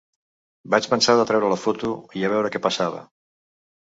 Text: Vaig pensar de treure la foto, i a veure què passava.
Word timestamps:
Vaig 0.73 0.87
pensar 0.93 1.15
de 1.19 1.27
treure 1.31 1.51
la 1.53 1.59
foto, 1.67 1.93
i 2.21 2.25
a 2.25 2.33
veure 2.33 2.51
què 2.57 2.63
passava. 2.65 3.05